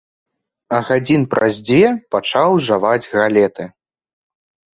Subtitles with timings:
[0.77, 3.69] А гадзін праз дзве пачаў жаваць галеты.